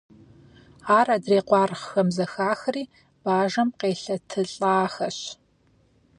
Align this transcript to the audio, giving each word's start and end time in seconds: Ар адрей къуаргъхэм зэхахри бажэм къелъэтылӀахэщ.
Ар 0.97 1.07
адрей 1.15 1.43
къуаргъхэм 1.47 2.07
зэхахри 2.15 2.83
бажэм 3.23 3.69
къелъэтылӀахэщ. 3.79 5.19